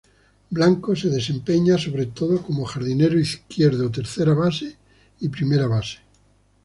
[0.49, 4.75] Blanco se desempeña sobre todo como jardinero izquierdo, tercera base
[5.19, 5.99] y primera base.